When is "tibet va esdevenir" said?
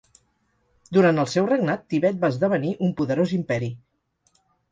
1.93-2.73